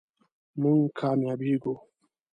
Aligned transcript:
مونږ 0.61 0.81
کامیابیږو 0.99 1.73